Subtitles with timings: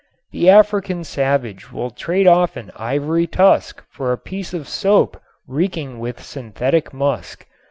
[0.31, 5.99] The African savage will trade off an ivory tusk for a piece of soap reeking
[5.99, 7.45] with synthetic musk.